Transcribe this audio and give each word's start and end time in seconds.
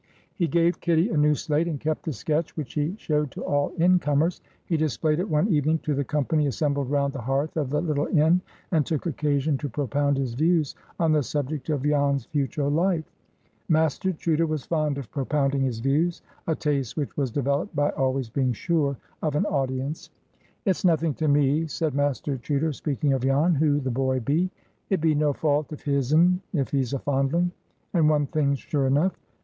He 0.33 0.47
gave 0.47 0.79
Kitty 0.81 1.09
a 1.09 1.15
new 1.15 1.35
slate, 1.35 1.67
and 1.67 1.79
kept 1.79 2.05
the 2.05 2.11
sketch, 2.11 2.57
which 2.57 2.73
he 2.73 2.95
showed 2.97 3.29
to 3.29 3.43
all 3.45 3.69
in 3.77 3.99
comers. 3.99 4.41
He 4.65 4.75
displayed 4.75 5.19
it 5.19 5.29
one 5.29 5.47
evening 5.49 5.77
to 5.83 5.93
the 5.93 6.03
company 6.03 6.47
assembled 6.47 6.89
round 6.89 7.13
the 7.13 7.21
hearth 7.21 7.55
of 7.55 7.69
the 7.69 7.79
little 7.81 8.07
inn, 8.07 8.41
and 8.71 8.83
took 8.83 9.05
occasion 9.05 9.59
to 9.59 9.69
propound 9.69 10.17
his 10.17 10.33
views 10.33 10.73
on 10.99 11.11
the 11.11 11.21
subject 11.21 11.69
of 11.69 11.83
Jan's 11.83 12.25
future 12.25 12.67
life. 12.67 13.03
(Master 13.69 14.11
Chuter 14.11 14.47
was 14.47 14.65
fond 14.65 14.97
of 14.97 15.11
propounding 15.11 15.61
his 15.61 15.77
views,—a 15.77 16.55
taste 16.55 16.97
which 16.97 17.15
was 17.15 17.29
developed 17.29 17.75
by 17.75 17.91
always 17.91 18.27
being 18.27 18.53
sure 18.53 18.97
of 19.21 19.35
an 19.35 19.45
audience.) 19.45 20.09
"It's 20.65 20.83
nothing 20.83 21.13
to 21.13 21.27
me," 21.27 21.67
said 21.67 21.93
Master 21.93 22.39
Chuter, 22.39 22.73
speaking 22.73 23.13
of 23.13 23.21
Jan, 23.21 23.53
"who 23.53 23.79
the 23.79 23.91
boy 23.91 24.19
be. 24.19 24.49
It 24.89 24.99
be 24.99 25.13
no 25.13 25.31
fault 25.31 25.71
of 25.71 25.83
his'n 25.83 26.41
if 26.53 26.71
he's 26.71 26.93
a 26.93 26.97
fondling. 26.97 27.51
And 27.93 28.09
one 28.09 28.25
thing's 28.25 28.57
sure 28.57 28.87
enough. 28.87 29.15